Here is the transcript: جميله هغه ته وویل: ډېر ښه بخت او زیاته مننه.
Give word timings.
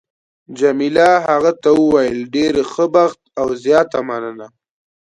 جميله 0.59 1.09
هغه 1.27 1.51
ته 1.61 1.69
وویل: 1.81 2.19
ډېر 2.35 2.53
ښه 2.71 2.85
بخت 2.95 3.21
او 3.39 3.47
زیاته 3.63 3.99
مننه. 4.07 4.47